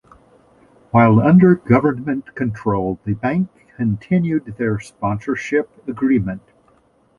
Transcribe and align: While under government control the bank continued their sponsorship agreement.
While 0.89 1.19
under 1.19 1.53
government 1.53 2.33
control 2.33 2.99
the 3.05 3.13
bank 3.13 3.49
continued 3.77 4.55
their 4.57 4.79
sponsorship 4.79 5.69
agreement. 5.87 6.41